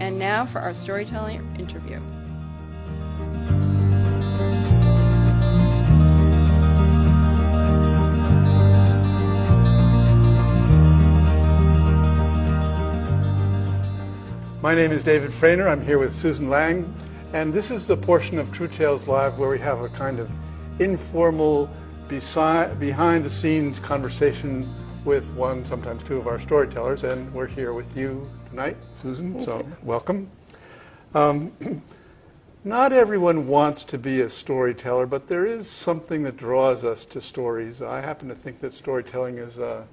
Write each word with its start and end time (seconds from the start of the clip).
And 0.00 0.18
now 0.18 0.46
for 0.46 0.60
our 0.60 0.72
storytelling 0.72 1.42
interview. 1.58 2.00
My 14.62 14.74
name 14.74 14.90
is 14.90 15.04
David 15.04 15.32
Frainer. 15.32 15.70
I'm 15.70 15.84
here 15.84 15.98
with 15.98 16.16
Susan 16.16 16.48
Lang, 16.48 16.90
and 17.34 17.52
this 17.52 17.70
is 17.70 17.86
the 17.86 17.96
portion 17.98 18.38
of 18.38 18.50
True 18.50 18.68
Tales 18.68 19.06
Live 19.06 19.38
where 19.38 19.50
we 19.50 19.58
have 19.58 19.82
a 19.82 19.90
kind 19.90 20.18
of 20.18 20.30
informal, 20.78 21.68
behind 22.08 23.22
the 23.22 23.30
scenes 23.30 23.78
conversation 23.78 24.66
with 25.04 25.26
one, 25.34 25.66
sometimes 25.66 26.02
two 26.02 26.16
of 26.16 26.26
our 26.26 26.40
storytellers, 26.40 27.04
and 27.04 27.30
we're 27.34 27.46
here 27.46 27.74
with 27.74 27.94
you 27.94 28.26
tonight, 28.50 28.76
Susan, 28.96 29.40
so 29.44 29.64
welcome. 29.84 30.28
Um, 31.14 31.52
not 32.64 32.92
everyone 32.92 33.46
wants 33.46 33.84
to 33.84 33.98
be 33.98 34.22
a 34.22 34.28
storyteller, 34.28 35.06
but 35.06 35.28
there 35.28 35.46
is 35.46 35.70
something 35.70 36.24
that 36.24 36.36
draws 36.36 36.82
us 36.82 37.04
to 37.06 37.20
stories. 37.20 37.80
I 37.80 38.00
happen 38.00 38.26
to 38.28 38.34
think 38.34 38.58
that 38.60 38.74
storytelling 38.74 39.38
is 39.38 39.58
a 39.58 39.86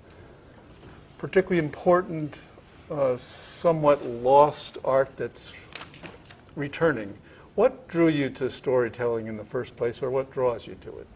particularly 1.19 1.63
important 1.63 2.39
uh, 2.89 3.15
somewhat 3.15 4.03
lost 4.03 4.79
art 4.83 5.15
that's 5.17 5.53
returning. 6.55 7.13
What 7.53 7.87
drew 7.87 8.07
you 8.07 8.31
to 8.31 8.49
storytelling 8.49 9.27
in 9.27 9.37
the 9.37 9.45
first 9.45 9.75
place, 9.75 10.01
or 10.01 10.09
what 10.09 10.31
draws 10.31 10.65
you 10.65 10.75
to 10.81 10.97
it? 10.97 11.07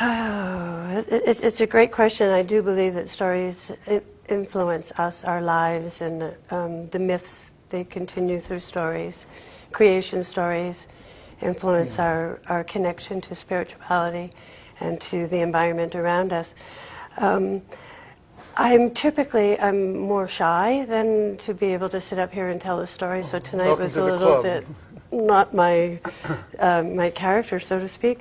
Oh, 0.00 1.04
it's, 1.10 1.40
it's 1.40 1.60
a 1.60 1.66
great 1.66 1.90
question. 1.90 2.30
I 2.30 2.42
do 2.42 2.62
believe 2.62 2.94
that 2.94 3.08
stories 3.08 3.72
influence 4.28 4.92
us, 4.92 5.24
our 5.24 5.40
lives, 5.40 6.00
and 6.00 6.34
um, 6.50 6.88
the 6.90 6.98
myths 6.98 7.52
they 7.70 7.84
continue 7.84 8.40
through 8.40 8.60
stories, 8.60 9.26
creation 9.72 10.22
stories, 10.24 10.86
influence 11.42 11.96
mm. 11.96 12.04
our, 12.04 12.40
our 12.48 12.64
connection 12.64 13.20
to 13.20 13.34
spirituality 13.34 14.32
and 14.80 15.00
to 15.00 15.26
the 15.26 15.40
environment 15.40 15.94
around 15.94 16.32
us. 16.32 16.54
Um, 17.18 17.62
I'm 18.56 18.90
typically 18.92 19.58
I'm 19.60 19.98
more 19.98 20.26
shy 20.26 20.86
than 20.88 21.36
to 21.38 21.52
be 21.52 21.74
able 21.74 21.90
to 21.90 22.00
sit 22.00 22.18
up 22.18 22.32
here 22.32 22.48
and 22.48 22.60
tell 22.60 22.80
a 22.80 22.86
story. 22.86 23.22
So 23.22 23.38
tonight 23.38 23.66
Welcome 23.66 23.82
was 23.82 23.94
to 23.94 24.02
a 24.02 24.04
little 24.04 24.40
club. 24.40 24.42
bit 24.42 24.66
not 25.12 25.54
my 25.54 25.98
um, 26.58 26.96
my 26.96 27.10
character, 27.10 27.60
so 27.60 27.78
to 27.78 27.88
speak. 27.88 28.20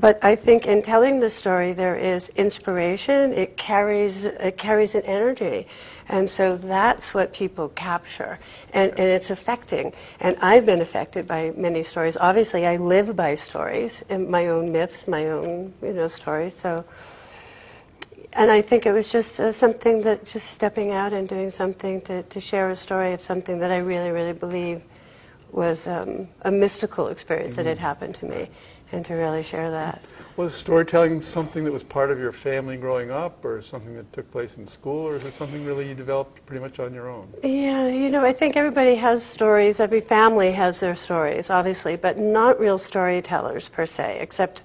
But 0.00 0.18
I 0.24 0.34
think 0.34 0.66
in 0.66 0.80
telling 0.80 1.20
the 1.20 1.28
story, 1.28 1.74
there 1.74 1.94
is 1.94 2.30
inspiration. 2.30 3.34
It 3.34 3.58
carries 3.58 4.24
it 4.24 4.56
carries 4.56 4.94
an 4.94 5.02
energy, 5.02 5.66
and 6.08 6.30
so 6.30 6.56
that's 6.56 7.12
what 7.12 7.34
people 7.34 7.68
capture, 7.68 8.38
and, 8.72 8.90
and 8.92 9.08
it's 9.08 9.28
affecting. 9.28 9.92
And 10.18 10.38
I've 10.40 10.64
been 10.64 10.80
affected 10.80 11.26
by 11.26 11.52
many 11.54 11.82
stories. 11.82 12.16
Obviously, 12.16 12.66
I 12.66 12.76
live 12.76 13.14
by 13.14 13.34
stories 13.34 14.02
and 14.08 14.30
my 14.30 14.48
own 14.48 14.72
myths, 14.72 15.06
my 15.06 15.26
own 15.26 15.74
you 15.82 15.92
know 15.92 16.08
stories. 16.08 16.54
So 16.54 16.86
and 18.32 18.50
I 18.50 18.62
think 18.62 18.86
it 18.86 18.92
was 18.92 19.12
just 19.12 19.38
uh, 19.38 19.52
something 19.52 20.00
that 20.02 20.24
just 20.24 20.50
stepping 20.50 20.92
out 20.92 21.12
and 21.12 21.28
doing 21.28 21.50
something 21.50 22.00
to, 22.02 22.22
to 22.22 22.40
share 22.40 22.70
a 22.70 22.76
story 22.76 23.12
of 23.12 23.20
something 23.20 23.58
that 23.58 23.70
I 23.70 23.78
really, 23.78 24.10
really 24.10 24.32
believe 24.32 24.80
was 25.52 25.86
um, 25.86 26.28
a 26.42 26.50
mystical 26.50 27.08
experience 27.08 27.50
mm-hmm. 27.50 27.56
that 27.56 27.66
had 27.66 27.76
mm-hmm. 27.78 27.86
happened 27.86 28.14
to 28.16 28.26
me, 28.26 28.48
and 28.92 29.04
to 29.04 29.14
really 29.14 29.42
share 29.42 29.70
that. 29.70 30.02
Was 30.36 30.54
storytelling 30.54 31.20
something 31.20 31.64
that 31.64 31.72
was 31.72 31.82
part 31.82 32.10
of 32.10 32.18
your 32.18 32.32
family 32.32 32.76
growing 32.76 33.10
up, 33.10 33.44
or 33.44 33.60
something 33.60 33.94
that 33.96 34.10
took 34.12 34.30
place 34.30 34.56
in 34.56 34.66
school, 34.66 35.06
or 35.06 35.16
is 35.16 35.24
it 35.24 35.34
something 35.34 35.66
really 35.66 35.88
you 35.88 35.94
developed 35.94 36.44
pretty 36.46 36.62
much 36.62 36.78
on 36.78 36.94
your 36.94 37.10
own? 37.10 37.28
Yeah, 37.42 37.88
you 37.88 38.08
know, 38.08 38.24
I 38.24 38.32
think 38.32 38.56
everybody 38.56 38.94
has 38.94 39.22
stories. 39.22 39.80
Every 39.80 40.00
family 40.00 40.52
has 40.52 40.80
their 40.80 40.94
stories, 40.94 41.50
obviously, 41.50 41.96
but 41.96 42.18
not 42.18 42.58
real 42.58 42.78
storytellers 42.78 43.68
per 43.68 43.84
se, 43.86 44.18
except 44.20 44.62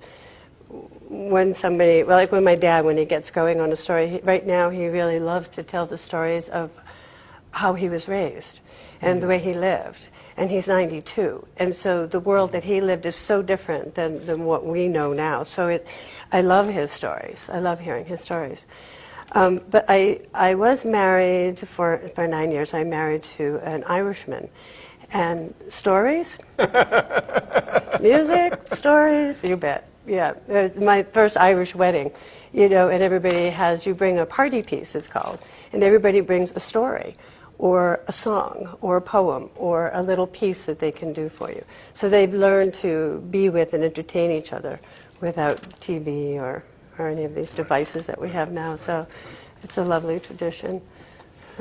when 1.09 1.53
somebody, 1.53 2.03
well, 2.03 2.17
like 2.17 2.31
when 2.31 2.43
my 2.43 2.55
dad, 2.55 2.85
when 2.85 2.97
he 2.97 3.05
gets 3.05 3.29
going 3.29 3.59
on 3.59 3.71
a 3.71 3.75
story, 3.75 4.09
he, 4.09 4.17
right 4.19 4.45
now 4.45 4.69
he 4.69 4.87
really 4.87 5.19
loves 5.19 5.49
to 5.51 5.63
tell 5.63 5.85
the 5.85 5.97
stories 5.97 6.49
of 6.49 6.71
how 7.51 7.73
he 7.73 7.89
was 7.89 8.07
raised 8.07 8.59
and 9.01 9.21
the 9.21 9.27
mm-hmm. 9.27 9.29
way 9.29 9.39
he 9.39 9.53
lived. 9.53 10.07
And 10.37 10.49
he's 10.51 10.67
92. 10.67 11.47
And 11.57 11.73
so 11.73 12.05
the 12.05 12.19
world 12.19 12.51
that 12.51 12.63
he 12.63 12.81
lived 12.81 13.05
is 13.05 13.15
so 13.15 13.41
different 13.41 13.95
than, 13.95 14.25
than 14.25 14.45
what 14.45 14.65
we 14.65 14.87
know 14.87 15.13
now. 15.13 15.43
So 15.43 15.67
it, 15.69 15.87
I 16.31 16.41
love 16.41 16.67
his 16.67 16.91
stories. 16.91 17.49
I 17.51 17.59
love 17.59 17.79
hearing 17.79 18.05
his 18.05 18.21
stories. 18.21 18.65
Um, 19.31 19.61
but 19.71 19.85
I, 19.87 20.21
I 20.33 20.55
was 20.55 20.83
married 20.83 21.59
for, 21.59 22.01
for 22.15 22.27
nine 22.27 22.51
years. 22.51 22.73
I 22.73 22.83
married 22.83 23.23
to 23.37 23.59
an 23.63 23.83
Irishman. 23.85 24.49
And 25.11 25.53
stories, 25.69 26.37
music, 28.01 28.59
stories, 28.73 29.41
you 29.43 29.55
bet 29.55 29.87
yeah, 30.07 30.33
it 30.47 30.75
was 30.75 30.75
my 30.77 31.03
first 31.03 31.37
Irish 31.37 31.73
wedding, 31.75 32.11
you 32.53 32.69
know, 32.69 32.89
and 32.89 33.01
everybody 33.01 33.49
has, 33.49 33.85
you 33.85 33.95
bring 33.95 34.19
a 34.19 34.25
party 34.25 34.61
piece, 34.61 34.95
it's 34.95 35.07
called, 35.07 35.39
and 35.73 35.83
everybody 35.83 36.21
brings 36.21 36.51
a 36.51 36.59
story 36.59 37.15
or 37.57 38.01
a 38.07 38.13
song 38.13 38.77
or 38.81 38.97
a 38.97 39.01
poem 39.01 39.49
or 39.55 39.91
a 39.93 40.01
little 40.01 40.27
piece 40.27 40.65
that 40.65 40.79
they 40.79 40.91
can 40.91 41.13
do 41.13 41.29
for 41.29 41.51
you. 41.51 41.63
So 41.93 42.09
they've 42.09 42.33
learned 42.33 42.73
to 42.75 43.25
be 43.29 43.49
with 43.49 43.73
and 43.73 43.83
entertain 43.83 44.31
each 44.31 44.51
other 44.53 44.79
without 45.21 45.61
TV 45.79 46.35
or, 46.35 46.63
or 46.97 47.07
any 47.07 47.23
of 47.23 47.33
these 47.33 47.49
devices 47.49 48.07
that 48.07 48.19
we 48.19 48.29
have 48.29 48.51
now. 48.51 48.75
So 48.75 49.07
it's 49.63 49.77
a 49.77 49.83
lovely 49.83 50.19
tradition. 50.19 50.81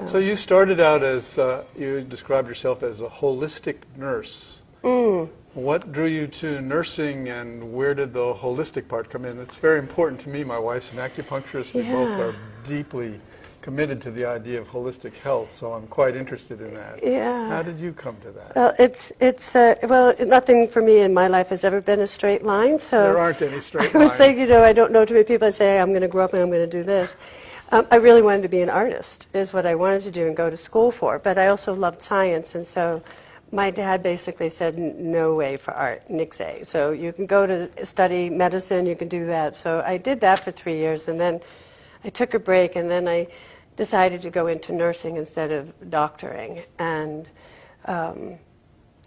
So 0.06 0.18
you 0.18 0.34
started 0.34 0.80
out 0.80 1.04
as, 1.04 1.38
uh, 1.38 1.64
you 1.78 2.00
described 2.00 2.48
yourself 2.48 2.82
as 2.82 3.00
a 3.00 3.06
holistic 3.06 3.76
nurse. 3.96 4.60
Mm. 4.82 5.28
What 5.54 5.92
drew 5.92 6.06
you 6.06 6.26
to 6.26 6.60
nursing 6.60 7.28
and 7.28 7.72
where 7.72 7.94
did 7.94 8.12
the 8.12 8.34
holistic 8.34 8.88
part 8.88 9.08
come 9.08 9.24
in? 9.24 9.38
It's 9.38 9.54
very 9.54 9.78
important 9.78 10.20
to 10.22 10.28
me. 10.28 10.42
My 10.42 10.58
wife's 10.58 10.90
an 10.90 10.98
acupuncturist. 10.98 11.74
We 11.74 11.82
yeah. 11.82 11.92
both 11.92 12.20
are 12.20 12.34
deeply 12.66 13.20
committed 13.64 13.98
to 14.02 14.10
the 14.10 14.26
idea 14.26 14.60
of 14.60 14.68
holistic 14.68 15.16
health, 15.16 15.50
so 15.50 15.72
I'm 15.72 15.86
quite 15.86 16.14
interested 16.14 16.60
in 16.60 16.74
that. 16.74 17.02
Yeah. 17.02 17.48
How 17.48 17.62
did 17.62 17.80
you 17.80 17.94
come 17.94 18.16
to 18.20 18.30
that? 18.32 18.54
Well, 18.54 18.74
it's 18.78 19.10
it's 19.20 19.56
uh, 19.56 19.76
well, 19.84 20.14
nothing 20.20 20.68
for 20.68 20.82
me 20.82 20.98
in 20.98 21.14
my 21.14 21.28
life 21.28 21.48
has 21.48 21.64
ever 21.64 21.80
been 21.80 22.00
a 22.00 22.06
straight 22.06 22.44
line. 22.44 22.78
So 22.78 23.02
there 23.02 23.18
aren't 23.18 23.40
any 23.40 23.60
straight 23.70 23.94
lines. 23.94 23.96
I 23.96 23.98
would 24.04 24.12
say, 24.12 24.38
you 24.38 24.46
know, 24.46 24.62
I 24.62 24.74
don't 24.74 24.92
know 24.92 25.06
too 25.06 25.14
many 25.14 25.24
people. 25.24 25.48
I 25.48 25.50
say 25.50 25.80
I'm 25.80 25.92
going 25.92 26.02
to 26.02 26.08
grow 26.08 26.24
up 26.24 26.34
and 26.34 26.42
I'm 26.42 26.50
going 26.50 26.68
to 26.68 26.78
do 26.78 26.84
this. 26.84 27.16
Um, 27.72 27.86
I 27.90 27.96
really 27.96 28.20
wanted 28.20 28.42
to 28.42 28.50
be 28.50 28.60
an 28.60 28.68
artist, 28.68 29.28
is 29.32 29.54
what 29.54 29.64
I 29.64 29.74
wanted 29.74 30.02
to 30.02 30.10
do 30.10 30.26
and 30.26 30.36
go 30.36 30.50
to 30.50 30.58
school 30.58 30.92
for. 30.92 31.18
But 31.18 31.38
I 31.38 31.46
also 31.46 31.72
loved 31.72 32.02
science, 32.02 32.54
and 32.54 32.66
so 32.66 33.02
my 33.50 33.70
dad 33.70 34.02
basically 34.02 34.50
said, 34.50 34.76
no 34.76 35.34
way 35.34 35.56
for 35.56 35.72
art, 35.72 36.06
nixay. 36.10 36.66
So 36.66 36.90
you 36.90 37.14
can 37.14 37.24
go 37.24 37.46
to 37.46 37.58
study 37.84 38.28
medicine, 38.28 38.84
you 38.84 38.94
can 38.94 39.08
do 39.08 39.24
that. 39.26 39.56
So 39.56 39.82
I 39.86 39.96
did 39.96 40.20
that 40.20 40.40
for 40.40 40.50
three 40.50 40.76
years, 40.76 41.08
and 41.08 41.18
then 41.18 41.40
I 42.04 42.10
took 42.10 42.34
a 42.34 42.38
break, 42.38 42.76
and 42.76 42.90
then 42.90 43.08
I 43.08 43.28
decided 43.76 44.22
to 44.22 44.30
go 44.30 44.46
into 44.46 44.72
nursing 44.72 45.16
instead 45.16 45.50
of 45.50 45.90
doctoring. 45.90 46.62
And 46.78 47.28
um, 47.86 48.38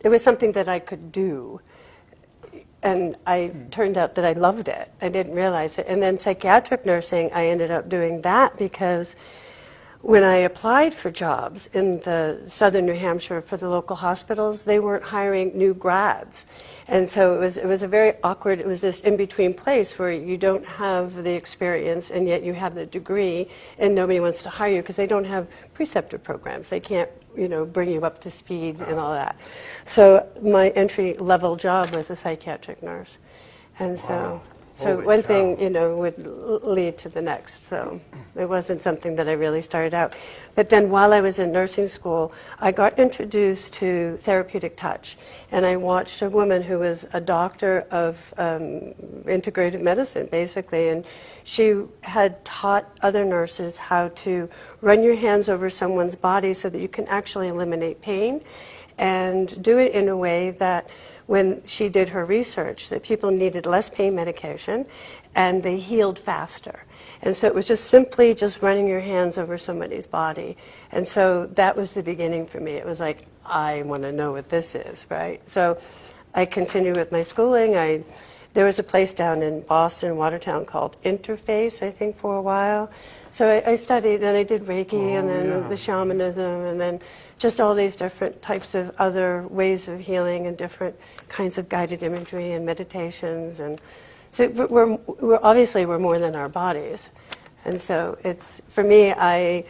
it 0.02 0.10
was 0.10 0.24
something 0.24 0.52
that 0.54 0.68
I 0.70 0.80
could 0.80 1.12
do. 1.12 1.62
And 2.84 3.18
I 3.26 3.48
hmm. 3.48 3.70
turned 3.70 3.98
out 3.98 4.16
that 4.16 4.26
I 4.26 4.34
loved 4.34 4.68
it. 4.68 4.92
I 5.02 5.10
didn't 5.10 5.34
realize 5.34 5.78
it. 5.78 5.86
And 5.88 6.02
then 6.02 6.18
psychiatric 6.18 6.86
nursing, 6.86 7.32
I 7.34 7.48
ended 7.48 7.72
up 7.72 7.90
doing 7.90 8.22
that 8.22 8.58
because 8.58 9.16
when 10.08 10.24
I 10.24 10.38
applied 10.38 10.94
for 10.94 11.12
jobs 11.12 11.68
in 11.74 12.00
the 12.00 12.42
southern 12.46 12.86
New 12.86 12.94
Hampshire 12.94 13.42
for 13.42 13.58
the 13.58 13.68
local 13.68 13.98
hospitals, 13.98 14.64
they 14.64 14.80
weren't 14.80 15.04
hiring 15.04 15.58
new 15.58 15.74
grads. 15.74 16.46
And 16.88 17.10
so 17.10 17.36
it 17.36 17.40
was, 17.40 17.58
it 17.58 17.66
was 17.66 17.84
a 17.84 17.90
very 17.90 18.14
awkward, 18.24 18.62
it 18.62 18.66
was 18.66 18.80
this 18.80 19.02
in 19.02 19.18
between 19.18 19.54
place 19.54 20.00
where 20.00 20.14
you 20.14 20.38
don't 20.38 20.66
have 20.66 21.26
the 21.26 21.34
experience 21.34 22.10
and 22.10 22.26
yet 22.26 22.42
you 22.42 22.54
have 22.54 22.74
the 22.74 22.86
degree 22.86 23.50
and 23.80 23.94
nobody 23.94 24.22
wants 24.22 24.44
to 24.44 24.50
hire 24.50 24.76
you 24.76 24.82
because 24.82 24.96
they 24.96 25.08
don't 25.08 25.26
have 25.26 25.46
preceptor 25.74 26.18
programs. 26.18 26.70
They 26.70 26.80
can't, 26.80 27.10
you 27.36 27.50
know, 27.50 27.66
bring 27.66 27.92
you 27.92 28.06
up 28.06 28.22
to 28.22 28.32
speed 28.32 28.80
and 28.80 28.98
all 28.98 29.12
that. 29.12 29.36
So 29.84 30.26
my 30.42 30.70
entry 30.70 31.16
level 31.16 31.58
job 31.58 31.90
was 31.90 32.10
a 32.10 32.16
psychiatric 32.16 32.82
nurse. 32.82 33.18
And. 33.78 33.98
Wow. 33.98 34.42
So 34.42 34.42
Holy 34.86 35.06
one 35.06 35.22
cow. 35.22 35.28
thing, 35.28 35.60
you 35.60 35.70
know, 35.70 35.96
would 35.96 36.18
lead 36.64 36.98
to 37.00 37.10
the 37.10 37.22
next. 37.22 37.66
So 37.66 38.00
it 38.36 38.48
wasn't 38.48 38.82
something 38.82 39.16
that 39.16 39.28
I 39.28 39.34
really 39.34 39.62
started 39.62 39.94
out. 39.94 40.16
But 40.56 40.70
then 40.70 40.90
while 40.90 41.14
I 41.14 41.22
was 41.22 41.40
in 41.40 41.52
nursing 41.52 41.88
school, 41.88 42.32
I 42.60 42.72
got 42.72 43.00
introduced 43.00 43.74
to 43.74 44.18
therapeutic 44.18 44.78
touch. 44.78 45.18
And 45.52 45.66
I 45.66 45.78
watched 45.78 46.22
a 46.22 46.30
woman 46.30 46.62
who 46.62 46.80
was 46.80 47.08
a 47.14 47.22
doctor 47.22 47.88
of 47.92 48.34
um, 48.38 48.94
integrative 49.26 49.82
medicine, 49.82 50.28
basically. 50.30 50.90
And 50.90 51.06
she 51.44 51.82
had 52.02 52.44
taught 52.46 52.86
other 53.02 53.26
nurses 53.26 53.78
how 53.78 54.10
to 54.10 54.50
run 54.82 55.02
your 55.04 55.16
hands 55.16 55.50
over 55.50 55.70
someone's 55.70 56.16
body 56.16 56.54
so 56.54 56.70
that 56.70 56.80
you 56.80 56.88
can 56.88 57.08
actually 57.08 57.48
eliminate 57.48 58.02
pain 58.02 58.44
and 58.98 59.62
do 59.64 59.78
it 59.78 59.92
in 59.94 60.08
a 60.10 60.18
way 60.18 60.52
that 60.52 60.90
when 61.28 61.62
she 61.66 61.90
did 61.90 62.10
her 62.10 62.26
research 62.26 62.90
that 62.90 63.04
people 63.04 63.32
needed 63.32 63.66
less 63.66 63.90
pain 63.90 64.16
medication 64.16 64.86
and 65.36 65.62
they 65.62 65.78
healed 65.78 66.18
faster. 66.18 66.84
And 67.22 67.36
so 67.36 67.48
it 67.48 67.56
was 67.56 67.66
just 67.66 67.86
simply 67.86 68.34
just 68.34 68.62
running 68.62 68.88
your 68.88 69.00
hands 69.00 69.38
over 69.38 69.58
somebody's 69.58 70.08
body. 70.08 70.58
And 70.92 71.08
so 71.08 71.48
that 71.54 71.76
was 71.76 71.94
the 71.94 72.04
beginning 72.04 72.46
for 72.46 72.60
me. 72.60 72.74
It 72.74 72.86
was 72.86 73.00
like, 73.00 73.26
I 73.46 73.84
want 73.84 74.04
to 74.04 74.12
know 74.12 74.32
what 74.32 74.50
this 74.50 74.76
is, 74.76 75.08
right? 75.10 75.48
So 75.50 75.80
I 76.34 76.46
continued 76.46 76.98
with 76.98 77.12
my 77.12 77.22
schooling. 77.22 77.76
I, 77.76 78.04
there 78.58 78.66
was 78.66 78.80
a 78.80 78.84
place 78.84 79.14
down 79.14 79.44
in 79.44 79.62
Boston, 79.62 80.18
Watertown, 80.18 80.66
called 80.66 80.98
Interface, 81.04 81.84
I 81.84 81.92
think, 81.92 82.18
for 82.18 82.38
a 82.38 82.42
while. 82.42 82.90
So 83.30 83.48
I, 83.48 83.74
I 83.74 83.76
studied, 83.76 84.18
then 84.18 84.36
I 84.36 84.42
did 84.42 84.64
Reiki, 84.64 84.94
oh, 84.96 85.16
and 85.20 85.30
then 85.30 85.48
yeah. 85.50 85.68
the 85.68 85.78
shamanism, 85.78 86.66
and 86.66 86.82
then 86.82 87.00
just 87.38 87.62
all 87.62 87.76
these 87.76 87.96
different 87.96 88.42
types 88.42 88.74
of 88.74 88.96
other 88.98 89.46
ways 89.50 89.88
of 89.88 90.00
healing 90.00 90.48
and 90.48 90.58
different 90.58 90.96
kinds 91.30 91.60
of 91.60 91.70
guided 91.70 92.02
imagery 92.02 92.54
and 92.54 92.66
meditations. 92.66 93.60
And 93.60 93.80
so 94.32 94.48
we're, 94.48 94.96
we're 94.96 95.40
obviously 95.44 95.86
we're 95.86 96.00
more 96.00 96.18
than 96.18 96.36
our 96.36 96.50
bodies. 96.50 97.12
And 97.64 97.80
so 97.80 98.18
it's, 98.24 98.60
for 98.70 98.84
me, 98.84 99.12
I, 99.12 99.66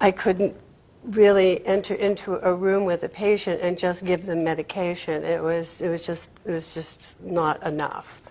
I 0.00 0.10
couldn't 0.10 0.56
really 1.04 1.64
enter 1.64 1.94
into 1.94 2.44
a 2.44 2.52
room 2.52 2.84
with 2.84 3.04
a 3.04 3.08
patient 3.08 3.60
and 3.60 3.78
just 3.78 4.04
give 4.04 4.26
them 4.26 4.42
medication. 4.42 5.22
It 5.22 5.40
was, 5.40 5.80
it 5.80 5.88
was 5.88 6.04
just, 6.04 6.30
it 6.44 6.50
was 6.50 6.74
just 6.74 7.14
not 7.22 7.62
enough. 7.62 8.22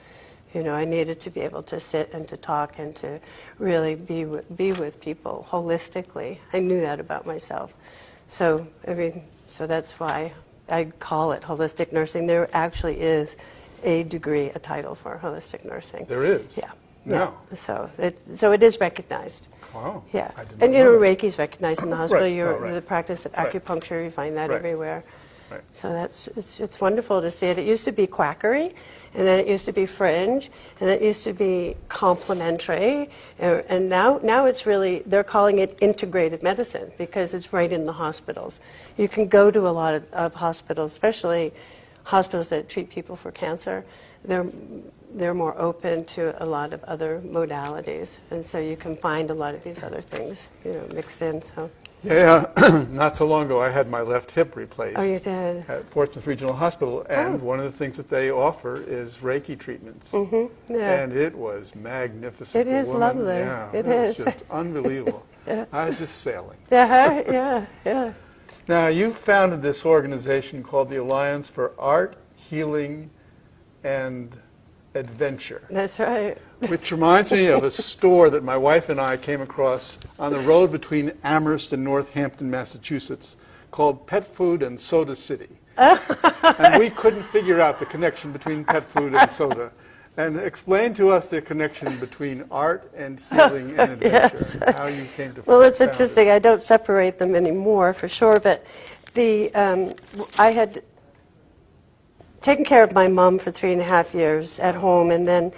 You 0.54 0.62
know, 0.64 0.74
I 0.74 0.86
needed 0.86 1.20
to 1.22 1.30
be 1.30 1.42
able 1.42 1.64
to 1.64 1.80
sit 1.80 2.14
and 2.14 2.28
to 2.30 2.38
talk 2.38 2.78
and 2.78 2.96
to 2.98 3.20
really 3.58 3.96
be 3.96 4.26
with, 4.26 4.56
be 4.56 4.72
with 4.72 5.00
people 5.02 5.48
holistically. 5.50 6.38
I 6.54 6.60
knew 6.60 6.80
that 6.82 7.00
about 7.00 7.26
myself. 7.26 7.74
So 8.28 8.68
every, 8.86 9.24
so 9.48 9.66
that's 9.66 9.94
why 10.00 10.34
I 10.70 10.86
call 11.00 11.32
it 11.32 11.42
holistic 11.42 11.92
nursing. 11.92 12.28
There 12.28 12.50
actually 12.54 13.02
is 13.02 13.36
a 13.84 14.04
degree, 14.04 14.48
a 14.54 14.60
title 14.60 14.96
for 14.96 15.20
holistic 15.22 15.66
nursing. 15.66 16.06
There 16.06 16.24
is? 16.24 16.56
Yeah. 16.56 16.72
Now? 17.06 17.42
Yeah. 17.52 17.58
So 17.58 17.90
it, 17.98 18.38
so 18.38 18.52
it 18.52 18.62
is 18.62 18.80
recognized. 18.80 19.48
Wow. 19.74 20.04
Yeah. 20.14 20.32
I 20.38 20.44
And 20.62 20.74
you 20.74 20.84
know. 20.84 20.92
Reiki 21.00 21.24
is 21.26 21.40
recognized 21.40 21.82
in 21.82 21.90
the 21.90 21.96
hospital. 21.96 22.26
Right, 22.26 22.36
You're, 22.36 22.54
oh, 22.54 22.60
right. 22.60 22.74
The 22.74 22.82
practice 22.82 23.26
of 23.26 23.34
Right. 23.34 23.52
acupuncture, 23.52 24.04
you 24.04 24.12
find 24.12 24.38
that 24.38 24.50
Right. 24.52 24.58
everywhere. 24.58 25.04
Right. 25.54 25.62
So 25.74 25.90
that's 25.94 26.28
it's, 26.30 26.60
it's 26.60 26.82
wonderful 26.82 27.22
to 27.22 27.30
see 27.30 27.46
it. 27.46 27.60
It 27.60 27.68
used 27.68 27.86
to 27.86 27.92
be 27.92 28.08
quackery, 28.08 28.74
and 29.14 29.28
then 29.28 29.40
it 29.40 29.48
used 29.48 29.66
to 29.66 29.72
be 29.72 29.86
fringe, 29.86 30.50
and 30.80 30.90
it 30.90 31.00
used 31.00 31.24
to 31.26 31.34
be 31.34 31.76
complementary, 31.90 33.12
and, 33.38 33.64
and 33.70 33.88
now 33.88 34.20
now 34.24 34.48
it's 34.48 34.66
really 34.66 35.04
they're 35.06 35.24
calling 35.24 35.60
it 35.60 35.78
integrated 35.80 36.42
medicine 36.42 36.92
because 36.98 37.36
it's 37.36 37.54
right 37.54 37.72
in 37.72 37.86
the 37.86 37.94
hospitals. 37.94 38.60
You 38.98 39.08
can 39.08 39.28
go 39.28 39.52
to 39.52 39.68
a 39.68 39.70
lot 39.70 39.94
of, 39.94 40.12
of 40.12 40.34
hospitals, 40.34 40.92
especially 40.92 41.54
hospitals 42.04 42.48
that 42.48 42.68
treat 42.68 42.90
people 42.90 43.16
for 43.16 43.32
cancer. 43.32 43.86
They're 44.26 44.48
they're 45.14 45.36
more 45.36 45.56
open 45.62 46.06
to 46.06 46.44
a 46.44 46.46
lot 46.48 46.74
of 46.74 46.84
other 46.86 47.22
modalities, 47.24 48.18
and 48.32 48.44
so 48.44 48.58
you 48.58 48.76
can 48.76 48.98
find 48.98 49.30
a 49.30 49.36
lot 49.36 49.54
of 49.54 49.64
these 49.64 49.84
other 49.84 50.02
things, 50.02 50.50
you 50.66 50.74
know, 50.74 50.88
mixed 50.96 51.22
in. 51.22 51.44
So, 51.44 51.70
Yeah, 52.04 52.46
not 52.92 53.16
so 53.16 53.26
long 53.26 53.46
ago, 53.46 53.62
I 53.62 53.70
had 53.70 53.90
my 53.90 54.02
left 54.02 54.32
hip 54.32 54.56
replaced. 54.56 54.98
oh, 54.98 55.04
you 55.04 55.20
did. 55.20 55.68
At 55.70 55.90
Portsmouth 55.92 56.28
Regional 56.28 56.54
Hospital, 56.54 57.06
and 57.10 57.36
Oh. 57.36 57.46
one 57.46 57.60
of 57.60 57.66
the 57.66 57.72
things 57.72 57.96
that 57.98 58.10
they 58.10 58.30
offer 58.32 58.84
is 58.86 59.18
Reiki 59.18 59.58
treatments. 59.58 60.10
Mm-hmm. 60.12 60.74
Yeah. 60.74 60.92
And 61.00 61.14
it 61.14 61.34
was 61.34 61.74
magnificent. 61.76 62.68
It 62.68 62.72
The 62.72 62.78
is 62.80 62.88
woman- 62.88 63.00
lovely. 63.02 63.34
Yeah, 63.36 63.72
It 63.74 63.86
was 63.86 64.18
just 64.18 64.44
unbelievable. 64.52 65.24
I 65.72 65.90
was 65.90 65.98
just 65.98 66.22
sailing. 66.22 66.58
Yeah, 66.72 67.22
yeah, 67.32 67.66
yeah. 67.86 68.14
Now, 68.68 68.88
you 68.88 69.12
founded 69.14 69.62
this 69.62 69.86
organization 69.86 70.64
called 70.64 70.90
the 70.90 70.98
Alliance 70.98 71.48
for 71.50 71.74
Art, 71.78 72.16
Healing, 72.36 73.10
and 73.84 74.36
Adventure, 74.96 75.64
That's 75.70 76.00
right. 76.00 76.38
which 76.68 76.92
reminds 76.92 77.32
me 77.32 77.48
of 77.48 77.64
a 77.64 77.72
store 77.72 78.30
that 78.30 78.44
my 78.44 78.56
wife 78.58 78.90
and 78.90 79.00
I 79.02 79.18
came 79.18 79.42
across 79.42 79.98
on 80.20 80.32
the 80.32 80.40
road 80.40 80.72
between 80.72 81.12
Amherst 81.24 81.74
and 81.74 81.84
Northampton, 81.84 82.50
Massachusetts, 82.50 83.38
called 83.72 84.06
Pet 84.06 84.26
Food 84.26 84.62
and 84.62 84.80
Soda 84.80 85.16
City. 85.16 85.50
and 85.78 86.78
we 86.80 86.90
couldn't 86.92 87.24
figure 87.24 87.60
out 87.60 87.80
the 87.80 87.86
connection 87.88 88.32
between 88.32 88.64
pet 88.64 88.86
food 88.86 89.16
and 89.16 89.32
soda. 89.32 89.72
And 90.16 90.38
explain 90.38 90.94
to 90.94 91.10
us 91.10 91.28
the 91.30 91.42
connection 91.42 92.00
between 92.00 92.44
art 92.52 92.92
and 92.96 93.20
healing 93.32 93.72
and 93.80 93.94
adventure, 94.04 94.64
and 94.64 94.76
how 94.76 94.86
you 94.86 95.06
came 95.18 95.34
to 95.34 95.42
Well, 95.48 95.62
it's 95.64 95.80
found 95.80 95.90
it. 95.90 95.94
interesting. 95.94 96.30
I 96.30 96.38
don't 96.38 96.62
separate 96.62 97.18
them 97.18 97.34
anymore, 97.34 97.94
for 97.94 98.08
sure. 98.08 98.40
But 98.40 98.64
the 99.16 99.52
um, 99.56 99.96
I 100.38 100.52
had 100.52 100.84
taken 102.44 102.66
care 102.66 102.84
of 102.84 102.92
my 102.92 103.08
mom 103.08 103.40
for 103.40 103.52
three 103.52 103.72
and 103.72 103.82
a 103.82 103.86
half 103.86 104.14
years 104.14 104.60
at 104.60 104.76
home, 104.76 105.10
and 105.10 105.28
then 105.28 105.52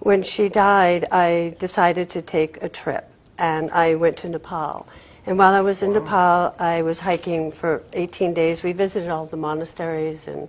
when 0.00 0.22
she 0.22 0.48
died, 0.48 1.04
I 1.12 1.54
decided 1.60 2.10
to 2.10 2.22
take 2.22 2.60
a 2.62 2.68
trip, 2.68 3.08
and 3.38 3.70
I 3.70 3.94
went 3.94 4.16
to 4.18 4.28
Nepal. 4.28 4.88
And 5.26 5.38
while 5.38 5.54
I 5.54 5.60
was 5.60 5.82
in 5.82 5.92
Nepal, 5.92 6.54
I 6.58 6.82
was 6.82 6.98
hiking 6.98 7.52
for 7.52 7.82
18 7.92 8.34
days. 8.34 8.64
We 8.64 8.72
visited 8.72 9.10
all 9.10 9.26
the 9.26 9.36
monasteries, 9.36 10.26
and 10.26 10.48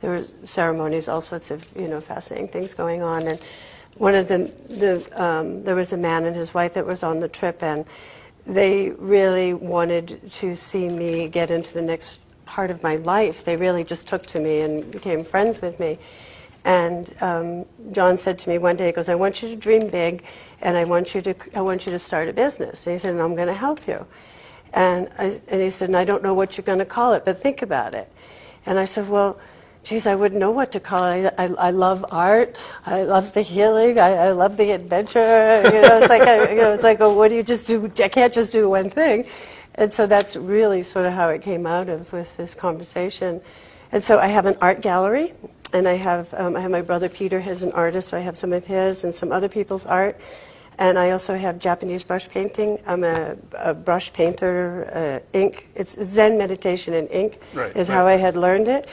there 0.00 0.10
were 0.10 0.24
ceremonies, 0.46 1.08
all 1.08 1.20
sorts 1.20 1.50
of 1.50 1.66
you 1.76 1.88
know 1.88 2.00
fascinating 2.00 2.48
things 2.48 2.72
going 2.72 3.02
on. 3.02 3.26
And 3.26 3.40
one 3.96 4.14
of 4.14 4.28
the, 4.28 4.50
the 4.68 5.22
um, 5.22 5.64
there 5.64 5.74
was 5.74 5.92
a 5.92 5.96
man 5.96 6.24
and 6.24 6.34
his 6.34 6.54
wife 6.54 6.74
that 6.74 6.86
was 6.86 7.02
on 7.02 7.20
the 7.20 7.28
trip, 7.28 7.62
and 7.62 7.84
they 8.46 8.90
really 8.90 9.52
wanted 9.52 10.30
to 10.32 10.54
see 10.54 10.88
me 10.88 11.28
get 11.28 11.50
into 11.50 11.74
the 11.74 11.82
next 11.82 12.20
part 12.46 12.70
of 12.70 12.82
my 12.82 12.96
life. 12.96 13.44
They 13.44 13.56
really 13.56 13.84
just 13.84 14.06
took 14.06 14.24
to 14.26 14.40
me 14.40 14.60
and 14.60 14.90
became 14.90 15.24
friends 15.24 15.60
with 15.60 15.78
me. 15.80 15.98
And 16.64 17.14
um, 17.20 17.66
John 17.92 18.16
said 18.16 18.38
to 18.40 18.48
me 18.48 18.58
one 18.58 18.76
day, 18.76 18.86
he 18.86 18.92
goes, 18.92 19.08
"I 19.08 19.14
want 19.14 19.42
you 19.42 19.48
to 19.50 19.56
dream 19.56 19.88
big, 19.88 20.24
and 20.62 20.76
I 20.76 20.84
want 20.84 21.14
you 21.14 21.20
to, 21.22 21.34
I 21.54 21.60
want 21.60 21.84
you 21.84 21.92
to 21.92 21.98
start 21.98 22.28
a 22.28 22.32
business." 22.32 22.86
And 22.86 22.94
he 22.94 22.98
said, 22.98 23.12
"And 23.12 23.20
I'm 23.20 23.34
going 23.34 23.48
to 23.48 23.54
help 23.54 23.86
you." 23.86 24.06
And, 24.72 25.08
I, 25.18 25.40
and 25.48 25.60
he 25.60 25.70
said, 25.70 25.88
"And 25.90 25.96
I 25.96 26.04
don't 26.04 26.22
know 26.22 26.32
what 26.32 26.56
you're 26.56 26.64
going 26.64 26.78
to 26.78 26.86
call 26.86 27.12
it, 27.12 27.24
but 27.24 27.42
think 27.42 27.60
about 27.60 27.94
it." 27.94 28.10
And 28.64 28.78
I 28.78 28.86
said, 28.86 29.10
"Well, 29.10 29.38
geez, 29.82 30.06
I 30.06 30.14
wouldn't 30.14 30.40
know 30.40 30.50
what 30.50 30.72
to 30.72 30.80
call 30.80 31.04
it. 31.12 31.34
I, 31.36 31.44
I 31.44 31.70
love 31.70 32.06
art. 32.10 32.56
I 32.86 33.02
love 33.02 33.34
the 33.34 33.42
healing. 33.42 33.98
I, 33.98 34.28
I 34.28 34.30
love 34.30 34.56
the 34.56 34.70
adventure. 34.70 35.60
You 35.66 35.82
know, 35.82 35.98
it's 35.98 36.08
like, 36.08 36.22
I, 36.22 36.48
you 36.50 36.56
know, 36.62 36.72
it's 36.72 36.82
like, 36.82 36.98
oh, 37.00 37.12
what 37.12 37.28
do 37.28 37.34
you 37.34 37.42
just 37.42 37.66
do? 37.66 37.92
I 38.02 38.08
can't 38.08 38.32
just 38.32 38.52
do 38.52 38.70
one 38.70 38.88
thing." 38.88 39.26
And 39.76 39.92
so 39.92 40.06
that's 40.06 40.36
really 40.36 40.82
sort 40.82 41.06
of 41.06 41.12
how 41.12 41.28
it 41.30 41.42
came 41.42 41.66
out 41.66 41.88
of 41.88 42.12
with 42.12 42.36
this 42.36 42.54
conversation. 42.54 43.40
And 43.90 44.02
so 44.02 44.18
I 44.18 44.28
have 44.28 44.46
an 44.46 44.56
art 44.60 44.80
gallery, 44.80 45.34
and 45.72 45.88
I 45.88 45.94
have 45.94 46.32
um, 46.34 46.56
I 46.56 46.60
have 46.60 46.70
my 46.70 46.82
brother 46.82 47.08
Peter, 47.08 47.40
he's 47.40 47.62
an 47.62 47.72
artist, 47.72 48.08
so 48.08 48.16
I 48.16 48.20
have 48.20 48.36
some 48.36 48.52
of 48.52 48.64
his 48.64 49.04
and 49.04 49.14
some 49.14 49.32
other 49.32 49.48
people's 49.48 49.86
art. 49.86 50.20
And 50.78 50.98
I 50.98 51.10
also 51.10 51.36
have 51.36 51.60
Japanese 51.60 52.02
brush 52.02 52.28
painting. 52.28 52.80
I'm 52.86 53.04
a, 53.04 53.36
a 53.56 53.74
brush 53.74 54.12
painter, 54.12 55.22
uh, 55.32 55.38
ink. 55.38 55.68
It's 55.76 55.92
Zen 56.02 56.36
meditation 56.36 56.94
in 56.94 57.06
ink 57.08 57.38
Right, 57.52 57.76
is 57.76 57.88
right. 57.88 57.94
how 57.94 58.06
I 58.08 58.16
had 58.16 58.36
learned 58.36 58.66
it. 58.66 58.88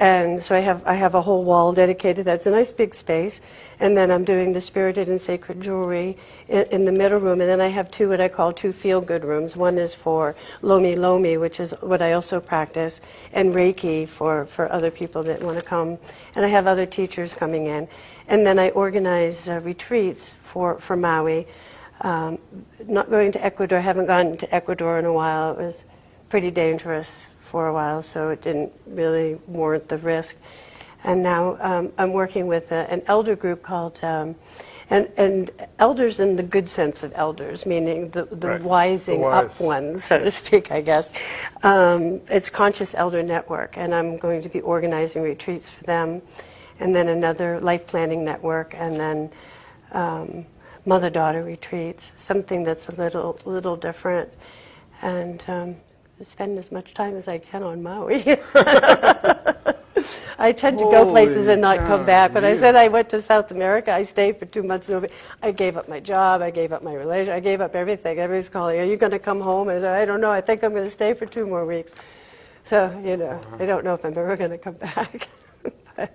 And 0.00 0.42
so 0.42 0.56
I 0.56 0.60
have, 0.60 0.84
I 0.86 0.94
have 0.94 1.14
a 1.14 1.22
whole 1.22 1.44
wall 1.44 1.72
dedicated. 1.72 2.24
That's 2.24 2.46
a 2.46 2.50
nice 2.50 2.72
big 2.72 2.94
space. 2.94 3.40
And 3.78 3.96
then 3.96 4.10
I'm 4.10 4.24
doing 4.24 4.52
the 4.52 4.60
spirited 4.60 5.08
and 5.08 5.20
sacred 5.20 5.60
jewelry 5.60 6.16
in, 6.48 6.62
in 6.64 6.84
the 6.84 6.92
middle 6.92 7.20
room. 7.20 7.40
And 7.40 7.48
then 7.48 7.60
I 7.60 7.68
have 7.68 7.90
two 7.90 8.08
what 8.08 8.20
I 8.20 8.28
call 8.28 8.52
two 8.52 8.72
feel 8.72 9.00
good 9.00 9.24
rooms. 9.24 9.56
One 9.56 9.78
is 9.78 9.94
for 9.94 10.34
Lomi 10.62 10.96
Lomi, 10.96 11.36
which 11.36 11.60
is 11.60 11.72
what 11.80 12.02
I 12.02 12.12
also 12.12 12.40
practice, 12.40 13.00
and 13.32 13.54
Reiki 13.54 14.08
for, 14.08 14.46
for 14.46 14.70
other 14.72 14.90
people 14.90 15.22
that 15.24 15.42
want 15.42 15.58
to 15.58 15.64
come. 15.64 15.98
And 16.34 16.44
I 16.44 16.48
have 16.48 16.66
other 16.66 16.86
teachers 16.86 17.32
coming 17.32 17.66
in. 17.66 17.86
And 18.26 18.46
then 18.46 18.58
I 18.58 18.70
organize 18.70 19.48
uh, 19.48 19.60
retreats 19.60 20.34
for, 20.44 20.78
for 20.80 20.96
Maui. 20.96 21.46
Um, 22.00 22.38
not 22.86 23.10
going 23.10 23.30
to 23.32 23.44
Ecuador, 23.44 23.78
I 23.78 23.82
haven't 23.82 24.06
gone 24.06 24.36
to 24.38 24.54
Ecuador 24.54 24.98
in 24.98 25.04
a 25.04 25.12
while. 25.12 25.52
It 25.52 25.58
was 25.58 25.84
pretty 26.28 26.50
dangerous 26.50 27.28
for 27.54 27.68
a 27.68 27.72
while, 27.72 28.02
so 28.02 28.30
it 28.30 28.42
didn't 28.42 28.72
really 28.84 29.36
warrant 29.46 29.86
the 29.86 29.96
risk. 29.98 30.34
And 31.04 31.22
now 31.22 31.56
um, 31.60 31.92
I'm 31.96 32.12
working 32.12 32.48
with 32.48 32.72
a, 32.72 32.90
an 32.90 33.02
elder 33.06 33.36
group 33.36 33.62
called, 33.62 34.00
um, 34.02 34.34
and, 34.90 35.08
and 35.16 35.52
elders 35.78 36.18
in 36.18 36.34
the 36.34 36.42
good 36.42 36.68
sense 36.68 37.04
of 37.04 37.12
elders, 37.14 37.64
meaning 37.64 38.10
the, 38.10 38.24
the 38.24 38.48
Right. 38.48 38.62
wising 38.62 39.20
The 39.20 39.26
up 39.26 39.44
wise. 39.44 39.60
ones, 39.60 40.04
so 40.04 40.18
to 40.18 40.32
speak, 40.32 40.72
I 40.72 40.80
guess. 40.80 41.12
Um, 41.62 42.20
it's 42.28 42.50
Conscious 42.50 42.92
Elder 42.92 43.22
Network, 43.22 43.78
and 43.78 43.94
I'm 43.94 44.16
going 44.16 44.42
to 44.42 44.48
be 44.48 44.60
organizing 44.60 45.22
retreats 45.22 45.70
for 45.70 45.84
them, 45.84 46.22
and 46.80 46.92
then 46.92 47.06
another 47.08 47.60
life 47.60 47.86
planning 47.86 48.24
network, 48.24 48.74
and 48.76 48.98
then 48.98 49.30
um, 49.92 50.44
mother 50.84 51.08
daughter 51.08 51.44
retreats, 51.44 52.10
something 52.16 52.64
that's 52.64 52.88
a 52.88 52.94
little, 52.96 53.38
little 53.44 53.76
different, 53.76 54.28
and 55.02 55.44
um, 55.46 55.76
spend 56.22 56.58
as 56.58 56.70
much 56.70 56.94
time 56.94 57.16
as 57.16 57.28
I 57.28 57.38
can 57.38 57.62
on 57.62 57.82
Maui. 57.82 58.22
I 60.38 60.52
tend 60.52 60.78
to 60.80 60.84
go 60.84 61.08
places 61.10 61.48
and 61.48 61.60
not 61.60 61.78
come 61.78 62.04
back. 62.04 62.34
When 62.34 62.44
I 62.44 62.54
said 62.54 62.76
I 62.76 62.88
went 62.88 63.08
to 63.10 63.20
South 63.22 63.50
America, 63.50 63.92
I 63.92 64.02
stayed 64.02 64.38
for 64.38 64.46
two 64.46 64.62
months. 64.62 64.90
I 65.42 65.52
gave 65.52 65.76
up 65.76 65.88
my 65.88 66.00
job. 66.00 66.42
I 66.42 66.50
gave 66.50 66.72
up 66.72 66.82
my 66.82 66.92
relation. 66.94 67.32
I 67.32 67.40
gave 67.40 67.60
up 67.60 67.74
everything. 67.74 68.18
Everybody's 68.18 68.48
calling, 68.48 68.78
"Are 68.80 68.84
you 68.84 68.96
going 68.96 69.12
to 69.12 69.18
come 69.18 69.40
home?" 69.40 69.68
I 69.68 69.78
said, 69.78 69.94
"I 69.94 70.04
don't 70.04 70.20
know. 70.20 70.30
I 70.30 70.40
think 70.40 70.62
I'm 70.64 70.72
going 70.72 70.84
to 70.84 70.90
stay 70.90 71.14
for 71.14 71.26
two 71.26 71.46
more 71.46 71.64
weeks." 71.64 71.94
So 72.64 72.90
you 73.04 73.16
know, 73.16 73.30
Uh-huh. 73.30 73.56
I 73.62 73.66
don't 73.66 73.84
know 73.84 73.94
if 73.94 74.04
I'm 74.04 74.16
ever 74.18 74.36
going 74.36 74.50
to 74.50 74.58
come 74.58 74.74
back. 74.88 75.28
but, 75.96 76.12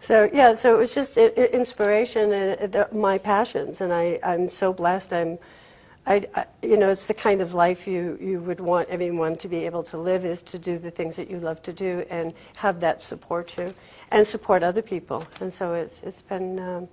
So 0.00 0.28
yeah, 0.32 0.54
so 0.54 0.74
it 0.76 0.78
was 0.78 0.94
just 0.94 1.16
inspiration 1.16 2.32
and 2.32 2.76
uh, 2.76 2.86
my 2.92 3.18
passions, 3.18 3.80
and 3.80 3.92
I, 3.92 4.18
I'm 4.22 4.48
so 4.50 4.72
blessed. 4.72 5.12
I'm, 5.12 5.38
I, 6.08 6.24
I- 6.34 6.46
you 6.62 6.76
know, 6.76 6.88
it's 6.88 7.06
the 7.06 7.14
kind 7.14 7.40
of 7.40 7.54
life 7.54 7.86
you, 7.86 8.18
you 8.20 8.40
would 8.40 8.60
want 8.60 8.88
everyone 8.88 9.36
to 9.36 9.48
be 9.48 9.66
able 9.66 9.82
to 9.84 9.98
live 9.98 10.24
is 10.24 10.42
to 10.42 10.58
do 10.58 10.78
the 10.78 10.90
things 10.90 11.16
that 11.16 11.30
you 11.30 11.38
love 11.38 11.62
to 11.64 11.72
do 11.72 12.04
and 12.10 12.32
have 12.56 12.80
that 12.80 13.00
support 13.02 13.56
you 13.58 13.74
and 14.10 14.26
support 14.26 14.62
other 14.62 14.82
people. 14.82 15.26
And 15.40 15.52
so 15.52 15.74
it's 15.74 16.00
it's 16.02 16.22
been 16.22 16.58
um, 16.58 16.88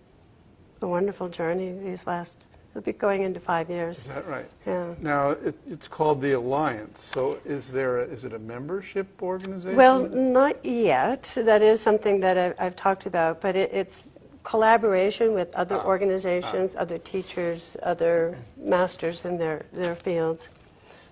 a 0.81 0.87
wonderful 0.87 1.29
journey 1.29 1.71
these 1.71 2.05
last. 2.05 2.37
It'll 2.71 2.83
be 2.83 2.91
going 2.91 3.23
into 3.23 3.39
five 3.39 3.69
years. 3.69 3.99
Is 3.99 4.07
that 4.07 4.27
right? 4.27 4.49
Yeah. 4.67 4.93
Now, 4.99 5.29
it, 5.29 5.55
it's 5.65 5.87
called 5.87 6.19
the 6.19 6.33
Alliance. 6.33 6.99
So 6.99 7.39
is 7.45 7.71
there, 7.71 7.99
a, 7.99 8.03
is 8.03 8.25
it 8.25 8.33
a 8.33 8.39
membership 8.39 9.07
organization? 9.21 9.77
Well, 9.77 10.09
not 10.09 10.63
yet. 10.65 11.23
That 11.37 11.61
is 11.61 11.79
something 11.79 12.19
that 12.19 12.37
I've, 12.37 12.55
I've 12.59 12.75
talked 12.75 13.05
about, 13.05 13.39
but 13.39 13.55
it, 13.55 13.71
it's 13.71 14.03
collaboration 14.45 15.33
with 15.33 15.53
other 15.55 15.75
ah, 15.75 15.85
organizations, 15.85 16.75
ah. 16.77 16.81
other 16.81 16.97
teachers, 16.99 17.75
other 17.83 18.39
masters 18.55 19.25
in 19.25 19.37
their, 19.37 19.65
their 19.73 19.95
fields. 19.95 20.47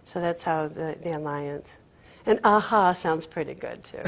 So 0.06 0.22
that's 0.22 0.44
how 0.44 0.70
the, 0.70 0.96
the 1.04 1.18
alliance. 1.18 1.78
And 2.26 2.40
aha 2.46 2.94
sounds 2.94 3.26
pretty 3.26 3.56
good 3.56 3.84
too. 3.84 4.02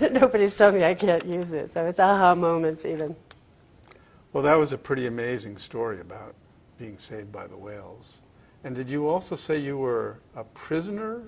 Nobody's 0.12 0.56
told 0.56 0.74
me 0.74 0.84
I 0.84 0.94
can't 0.94 1.24
use 1.24 1.50
it, 1.50 1.74
so 1.74 1.86
it's 1.86 1.98
aha 1.98 2.36
moments 2.36 2.84
even. 2.84 3.16
Well, 4.32 4.44
that 4.44 4.54
was 4.54 4.72
a 4.72 4.78
pretty 4.78 5.06
amazing 5.06 5.58
story 5.58 6.00
about 6.00 6.34
being 6.78 6.96
saved 6.98 7.32
by 7.32 7.48
the 7.48 7.56
whales. 7.56 8.18
And 8.62 8.76
did 8.76 8.88
you 8.88 9.08
also 9.08 9.34
say 9.34 9.58
you 9.58 9.78
were 9.78 10.18
a 10.36 10.44
prisoner? 10.44 11.22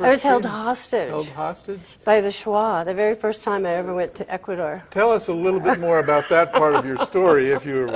I 0.00 0.10
was 0.10 0.22
held 0.22 0.44
hostage 0.44 1.08
Held 1.08 1.28
hostage? 1.28 1.80
by 2.04 2.20
the 2.20 2.28
Shuar 2.28 2.84
the 2.84 2.94
very 2.94 3.14
first 3.14 3.44
time 3.44 3.66
I 3.66 3.74
ever 3.74 3.94
went 3.94 4.14
to 4.16 4.32
Ecuador. 4.32 4.82
Tell 4.90 5.12
us 5.12 5.28
a 5.28 5.32
little 5.32 5.60
bit 5.60 5.78
more 5.78 5.98
about 5.98 6.28
that 6.30 6.52
part 6.52 6.74
of 6.74 6.84
your 6.86 6.98
story, 6.98 7.48
if 7.48 7.64
you're 7.64 7.88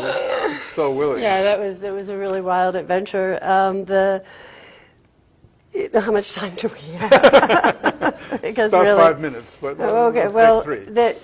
so 0.74 0.92
willing. 0.92 1.22
Yeah, 1.22 1.42
that 1.42 1.58
was 1.58 1.82
it 1.82 1.92
was 1.92 2.08
a 2.08 2.16
really 2.16 2.40
wild 2.40 2.76
adventure. 2.76 3.38
Um, 3.42 3.84
the 3.84 4.22
you 5.76 5.90
how 6.00 6.12
much 6.12 6.32
time 6.32 6.54
do 6.54 6.68
we 6.68 6.94
have? 6.94 7.10
because 8.42 8.72
About 8.72 8.84
really, 8.84 9.00
five 9.02 9.20
minutes, 9.20 9.58
but 9.60 9.78
okay. 9.78 10.28
Well, 10.28 10.62
three. 10.62 10.80
that, 10.86 11.16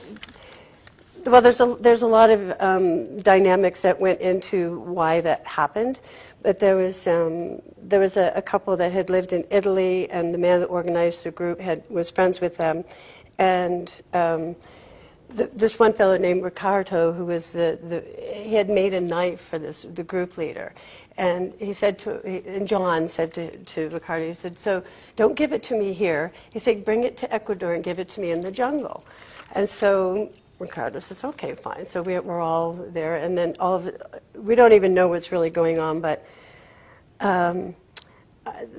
well, 1.26 1.41
there's 1.41 1.61
a 1.61 1.76
there's 1.81 2.02
a 2.02 2.07
lot 2.07 2.31
of 2.31 2.55
um, 2.61 3.19
dynamics 3.21 3.81
that 3.83 4.00
went 4.00 4.21
into 4.21 4.81
why 4.81 5.21
that 5.21 5.47
happened, 5.47 6.00
but 6.43 6.59
there 6.59 6.76
was 6.76 7.07
um, 7.07 7.61
there 7.79 8.00
was 8.00 8.17
a, 8.17 8.33
a 8.35 8.43
couple 8.43 8.76
that 8.76 8.93
had 8.93 9.11
lived 9.11 9.33
in 9.33 9.45
Italy, 9.50 10.11
and 10.11 10.33
the 10.33 10.38
man 10.38 10.61
that 10.61 10.67
organized 10.67 11.25
the 11.25 11.31
group 11.31 11.61
had 11.61 11.83
was 11.88 12.11
friends 12.11 12.41
with 12.41 12.57
them, 12.57 12.85
and. 13.38 13.93
Um, 14.12 14.57
th 15.37 15.49
this 15.55 15.79
one 15.79 15.93
fellow 15.93 16.17
named 16.19 16.43
Ricardo, 16.45 17.12
who 17.12 17.25
was 17.25 17.52
the, 17.52 17.79
the 17.91 18.00
he 18.35 18.55
had 18.55 18.69
made 18.69 18.93
a 18.93 19.00
knife 19.00 19.41
for 19.41 19.59
this 19.59 19.87
the 19.95 20.02
group 20.02 20.37
leader, 20.37 20.75
and 21.17 21.52
he 21.59 21.73
said 21.73 21.99
to 22.00 22.21
and 22.26 22.69
John 22.69 23.09
said 23.09 23.33
to, 23.35 23.57
to 23.57 23.88
Ricardo, 23.88 24.26
he 24.26 24.35
said, 24.35 24.59
"So 24.59 24.83
don't 25.17 25.35
give 25.35 25.52
it 25.52 25.62
to 25.64 25.75
me 25.79 25.93
here." 25.93 26.33
He 26.52 26.59
said, 26.59 26.85
"Bring 26.85 27.05
it 27.05 27.17
to 27.19 27.33
Ecuador 27.33 27.73
and 27.75 27.83
give 27.83 27.99
it 27.99 28.09
to 28.11 28.21
me 28.21 28.31
in 28.31 28.41
the 28.43 28.52
jungle," 28.52 29.05
and 29.55 29.69
so 29.69 30.31
Ricardo 30.62 31.00
says, 31.00 31.25
"Okay, 31.25 31.54
fine." 31.54 31.85
So 31.85 32.02
we, 32.02 32.19
we're 32.19 32.40
all 32.40 32.73
there, 32.73 33.16
and 33.16 33.37
then 33.37 33.57
all 33.59 33.75
of 33.75 33.88
it, 33.88 34.00
we 34.35 34.54
don't 34.54 34.73
even 34.73 34.95
know 34.95 35.09
what's 35.09 35.33
really 35.33 35.50
going 35.50 35.78
on, 35.78 36.00
but 36.00 36.25
um, 37.21 37.75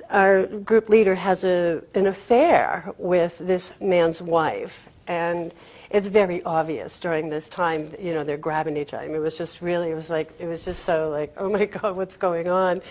our 0.09 0.45
group 0.45 0.89
leader 0.89 1.15
has 1.15 1.43
a, 1.43 1.83
an 1.93 2.07
affair 2.07 2.93
with 2.97 3.37
this 3.37 3.73
man's 3.81 4.21
wife, 4.21 4.87
and 5.07 5.53
it's 5.89 6.07
very 6.07 6.41
obvious 6.43 6.99
during 6.99 7.29
this 7.29 7.49
time. 7.49 7.93
You 7.99 8.13
know, 8.13 8.23
they're 8.23 8.37
grabbing 8.37 8.77
each 8.77 8.93
other. 8.93 9.03
I 9.03 9.07
mean, 9.07 9.17
it 9.17 9.19
was 9.19 9.37
just 9.37 9.61
really, 9.61 9.91
it 9.91 9.95
was 9.95 10.09
like, 10.09 10.31
it 10.39 10.47
was 10.47 10.65
just 10.65 10.83
so 10.83 11.09
like, 11.09 11.33
oh 11.37 11.49
my 11.49 11.65
God, 11.77 11.95
what's 11.95 12.17
going 12.17 12.47
on? 12.47 12.81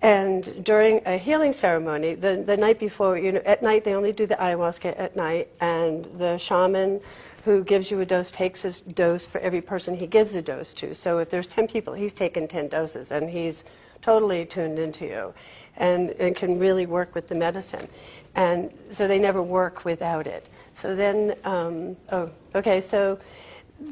And 0.00 0.64
during 0.64 1.02
a 1.06 1.16
healing 1.18 1.52
ceremony, 1.52 2.14
the, 2.14 2.42
the 2.46 2.56
night 2.56 2.78
before, 2.78 3.18
you 3.18 3.32
know, 3.32 3.42
at 3.44 3.62
night 3.62 3.84
they 3.84 3.94
only 3.94 4.12
do 4.12 4.26
the 4.26 4.36
ayahuasca 4.36 4.98
at 4.98 5.16
night, 5.16 5.48
and 5.60 6.04
the 6.18 6.38
shaman 6.38 7.00
who 7.44 7.64
gives 7.64 7.90
you 7.90 8.00
a 8.00 8.06
dose 8.06 8.30
takes 8.30 8.64
a 8.64 8.72
dose 8.92 9.26
for 9.26 9.40
every 9.40 9.60
person 9.60 9.96
he 9.96 10.06
gives 10.06 10.34
a 10.34 10.42
dose 10.42 10.74
to. 10.74 10.94
So 10.94 11.18
if 11.18 11.30
there's 11.30 11.46
10 11.46 11.68
people, 11.68 11.94
he's 11.94 12.12
taken 12.12 12.48
10 12.48 12.68
doses, 12.68 13.12
and 13.12 13.28
he's 13.28 13.64
totally 14.02 14.44
tuned 14.46 14.78
into 14.78 15.06
you 15.06 15.34
and, 15.76 16.10
and 16.10 16.34
can 16.34 16.58
really 16.58 16.86
work 16.86 17.14
with 17.14 17.28
the 17.28 17.34
medicine. 17.34 17.88
And 18.34 18.72
so 18.90 19.08
they 19.08 19.18
never 19.18 19.42
work 19.42 19.84
without 19.84 20.26
it. 20.26 20.46
So 20.74 20.94
then, 20.94 21.34
um, 21.44 21.96
oh, 22.12 22.30
okay, 22.54 22.80
so 22.80 23.18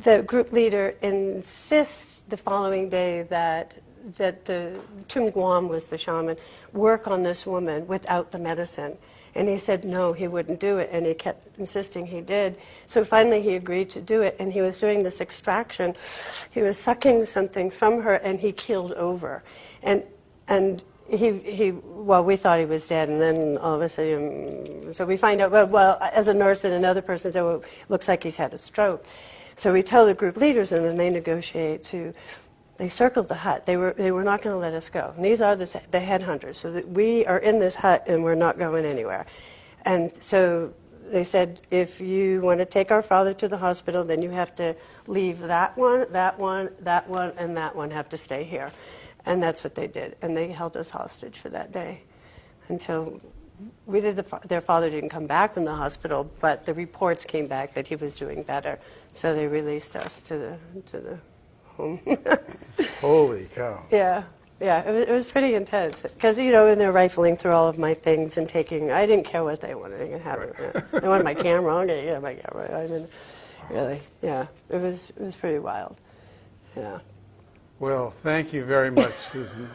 the 0.03 0.23
group 0.23 0.53
leader 0.53 0.95
insists 1.03 2.23
the 2.29 2.37
following 2.37 2.89
day 2.89 3.23
that 3.23 3.75
that 4.19 4.45
the 4.45 4.79
Tum 5.09 5.31
Guam 5.31 5.69
was 5.69 5.87
the 5.87 5.99
shaman 5.99 6.37
work 6.73 7.09
on 7.09 7.25
this 7.25 7.45
woman 7.45 7.87
without 7.89 8.31
the 8.31 8.39
medicine. 8.39 8.97
And 9.37 9.49
he 9.49 9.59
said 9.59 9.85
no, 9.85 10.15
he 10.15 10.29
wouldn't 10.29 10.61
do 10.61 10.79
it, 10.79 10.89
and 10.91 11.05
he 11.05 11.13
kept 11.13 11.59
insisting 11.59 12.07
he 12.07 12.23
did. 12.23 12.57
So 12.87 13.05
finally, 13.05 13.43
he 13.43 13.55
agreed 13.55 13.91
to 13.91 14.01
do 14.01 14.23
it, 14.23 14.35
and 14.39 14.51
he 14.51 14.63
was 14.63 14.79
doing 14.79 15.03
this 15.03 15.21
extraction. 15.21 15.95
He 16.51 16.63
was 16.63 16.79
sucking 16.79 17.27
something 17.27 17.71
from 17.71 18.01
her, 18.01 18.15
and 18.15 18.41
he 18.41 18.53
keeled 18.53 18.93
over, 18.93 19.43
and 19.83 20.03
and 20.49 20.83
he 21.09 21.33
he 21.39 21.73
well, 21.73 22.25
we 22.25 22.37
thought 22.37 22.59
he 22.59 22.65
was 22.65 22.89
dead, 22.89 23.11
and 23.11 23.21
then 23.21 23.59
all 23.59 23.75
of 23.75 23.83
a 23.83 23.89
sudden, 23.89 24.95
so 24.95 25.05
we 25.05 25.19
find 25.19 25.41
out. 25.43 25.51
Well, 25.51 25.67
well 25.67 25.99
as 26.01 26.29
a 26.29 26.35
nurse 26.35 26.65
and 26.65 26.73
another 26.73 27.03
person 27.03 27.31
said, 27.33 27.43
well, 27.43 27.63
looks 27.91 28.09
like 28.09 28.25
he's 28.25 28.37
had 28.37 28.55
a 28.55 28.59
stroke. 28.59 29.05
So 29.57 29.73
we 29.73 29.83
tell 29.83 30.07
the 30.07 30.15
group 30.15 30.37
leaders, 30.37 30.73
and 30.73 30.85
then 30.85 30.97
they 30.97 31.11
negotiate 31.11 31.85
to. 31.87 32.15
They 32.79 32.89
circled 32.89 33.29
the 33.29 33.35
hut. 33.35 33.67
They 33.67 33.77
were 33.77 33.95
they 33.97 34.13
were 34.13 34.25
not 34.25 34.43
going 34.43 34.55
to 34.55 34.59
let 34.59 34.75
us 34.75 34.89
go. 34.91 35.13
And 35.17 35.25
these 35.25 35.41
are 35.41 35.57
the 35.57 35.81
the 35.91 35.99
headhunters. 35.99 36.57
So 36.57 36.73
that 36.73 36.89
we 36.89 37.25
are 37.27 37.39
in 37.39 37.59
this 37.59 37.75
hut 37.75 38.05
and 38.07 38.23
we're 38.23 38.35
not 38.35 38.59
going 38.59 38.85
anywhere. 38.85 39.27
And 39.85 40.13
so 40.21 40.75
they 41.11 41.25
said, 41.25 41.61
if 41.71 42.01
you 42.01 42.41
want 42.41 42.59
to 42.59 42.65
take 42.65 42.91
our 42.91 43.03
father 43.03 43.33
to 43.35 43.49
the 43.49 43.57
hospital, 43.57 44.05
then 44.05 44.23
you 44.23 44.31
have 44.31 44.55
to 44.57 44.75
leave 45.07 45.39
that 45.39 45.77
one, 45.77 46.07
that 46.11 46.39
one, 46.39 46.71
that 46.81 47.09
one, 47.09 47.33
and 47.39 47.57
that 47.57 47.75
one 47.75 47.91
have 47.91 48.09
to 48.11 48.17
stay 48.17 48.45
here. 48.45 48.73
And 49.25 49.43
that's 49.43 49.65
what 49.65 49.75
they 49.75 49.87
did. 49.87 50.17
And 50.23 50.37
they 50.37 50.49
held 50.49 50.77
us 50.77 50.91
hostage 50.91 51.39
for 51.39 51.49
that 51.51 51.73
day 51.73 52.03
until 52.69 53.21
we 53.87 54.01
did 54.01 54.17
the, 54.17 54.41
their 54.47 54.61
father 54.61 54.91
didn't 54.91 55.11
come 55.11 55.27
back 55.27 55.55
from 55.55 55.65
the 55.65 55.75
hospital, 55.75 56.31
but 56.41 56.67
the 56.67 56.75
reports 56.75 57.25
came 57.25 57.47
back 57.47 57.75
that 57.75 57.87
he 57.87 57.97
was 57.97 58.17
doing 58.17 58.43
better. 58.43 58.79
So 59.13 59.35
they 59.35 59.47
released 59.47 59.97
us 59.97 60.23
to 60.25 60.37
the, 60.37 60.59
to 60.87 61.01
the 61.01 61.19
home. 61.77 62.01
Holy 63.01 63.47
cow. 63.55 63.85
Yeah, 63.91 64.25
yeah, 64.61 64.89
it 64.89 64.93
was, 64.93 65.09
it 65.09 65.13
was 65.13 65.25
pretty 65.27 65.55
intense 65.55 66.03
because 66.03 66.39
you 66.39 66.51
know, 66.51 66.67
and 66.69 66.81
they're 66.81 66.93
rifling 66.93 67.37
through 67.37 67.53
all 67.53 67.69
of 67.69 67.79
my 67.79 67.93
things 67.95 68.39
and 68.39 68.49
taking. 68.49 68.91
I 68.91 69.07
didn't 69.07 69.25
care 69.25 69.45
what 69.45 69.61
they 69.61 69.75
wanted. 69.75 70.01
They 70.01 70.09
could 70.09 70.23
have 70.23 70.41
it. 70.41 70.85
They 71.01 71.09
wanted 71.09 71.25
my 71.25 71.35
camera. 71.47 71.77
Okay, 71.77 72.07
yeah, 72.07 72.19
my 72.19 72.35
camera. 72.35 72.79
I 72.79 72.83
didn't 72.87 73.11
really. 73.71 74.01
Yeah, 74.23 74.47
it 74.71 74.81
was 74.81 75.11
it 75.11 75.21
was 75.21 75.37
pretty 75.37 75.59
wild. 75.59 75.97
Yeah. 76.77 76.99
Well, 77.79 78.11
thank 78.11 78.55
you 78.55 78.65
very 78.65 78.91
much, 78.91 79.15
Susan. 79.19 79.69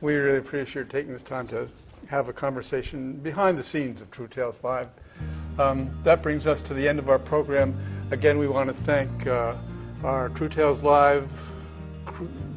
We 0.00 0.14
really 0.14 0.38
appreciate 0.38 0.88
taking 0.88 1.12
this 1.12 1.22
time 1.22 1.46
to 1.48 1.68
have 2.06 2.28
a 2.28 2.32
conversation 2.32 3.14
behind 3.14 3.58
the 3.58 3.62
scenes 3.62 4.00
of 4.00 4.10
True 4.10 4.28
Tales 4.28 4.58
Live. 4.62 4.88
Um, 5.58 5.90
that 6.04 6.22
brings 6.22 6.46
us 6.46 6.62
to 6.62 6.74
the 6.74 6.88
end 6.88 6.98
of 6.98 7.08
our 7.10 7.18
program. 7.18 7.76
Again, 8.10 8.38
we 8.38 8.46
want 8.46 8.68
to 8.68 8.74
thank 8.74 9.26
uh, 9.26 9.54
our 10.06 10.28
True 10.30 10.48
Tales 10.48 10.82
Live 10.82 11.28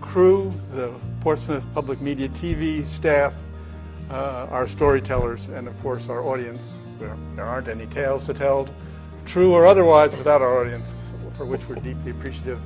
crew, 0.02 0.54
the 0.72 0.94
Portsmouth 1.22 1.66
Public 1.74 2.00
Media 2.00 2.30
TV 2.30 2.86
staff, 2.86 3.34
uh, 4.12 4.48
our 4.52 4.68
storytellers, 4.68 5.50
and 5.50 5.68
of 5.68 5.78
course 5.82 6.10
our 6.10 6.24
audience. 6.24 6.82
There, 7.00 7.16
aren't 7.40 7.68
any 7.68 7.88
tales 7.88 8.26
to 8.26 8.34
tell, 8.34 8.68
true 9.26 9.54
or 9.54 9.66
otherwise, 9.66 10.16
without 10.16 10.42
our 10.42 10.60
audience, 10.60 10.96
for 11.38 11.46
which 11.46 11.68
we're 11.68 11.76
deeply 11.76 12.12
appreciative. 12.12 12.60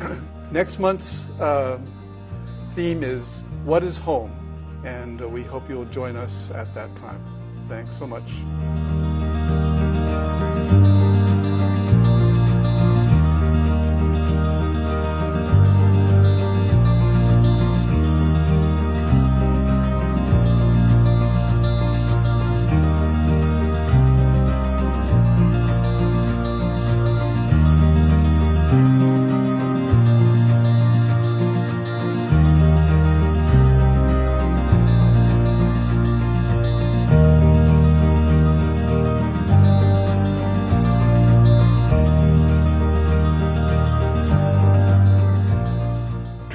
Next 0.52 0.78
month's 0.78 1.30
uh, 1.40 1.78
theme 2.72 3.02
is 3.02 3.44
What 3.64 3.82
is 3.82 3.98
Home? 3.98 4.32
And 4.84 5.22
uh, 5.22 5.28
we 5.28 5.42
hope 5.42 5.68
you'll 5.68 5.86
join 5.86 6.16
us 6.16 6.50
at 6.52 6.72
that 6.74 6.94
time. 6.96 7.20
Thanks 7.66 7.96
so 7.96 8.06
much. 8.06 8.30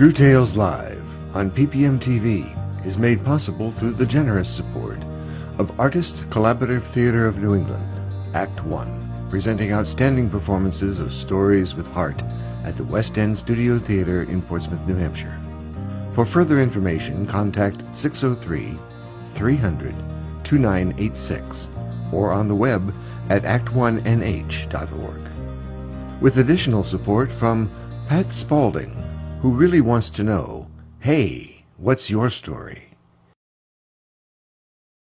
True 0.03 0.11
Tales 0.11 0.57
Live 0.57 1.01
on 1.33 1.49
PPM 1.49 1.97
TV 1.97 2.45
is 2.85 2.97
made 2.97 3.23
possible 3.23 3.71
through 3.71 3.93
the 3.93 4.05
generous 4.05 4.49
support 4.49 4.99
of 5.57 5.79
Artists 5.79 6.25
Collaborative 6.25 6.83
Theater 6.83 7.25
of 7.25 7.37
New 7.37 7.55
England, 7.55 7.87
Act 8.33 8.61
One, 8.65 9.09
presenting 9.29 9.71
outstanding 9.71 10.29
performances 10.29 10.99
of 10.99 11.13
stories 11.13 11.73
with 11.73 11.87
heart 11.87 12.21
at 12.65 12.75
the 12.75 12.83
West 12.83 13.17
End 13.17 13.37
Studio 13.37 13.79
Theater 13.79 14.23
in 14.23 14.41
Portsmouth, 14.41 14.85
New 14.85 14.97
Hampshire. 14.97 15.39
For 16.15 16.25
further 16.25 16.59
information, 16.59 17.25
contact 17.25 17.81
603 17.95 18.77
300 19.35 19.95
2986 20.43 21.69
or 22.11 22.33
on 22.33 22.49
the 22.49 22.55
web 22.55 22.93
at 23.29 23.43
act1nh.org. 23.43 25.21
With 26.19 26.39
additional 26.39 26.83
support 26.83 27.31
from 27.31 27.71
Pat 28.09 28.33
Spaulding, 28.33 29.01
who 29.43 29.51
really 29.51 29.81
wants 29.81 30.09
to 30.09 30.23
know 30.23 30.65
hey, 31.01 31.65
what's 31.75 32.09
your 32.09 32.29
story? 32.29 32.92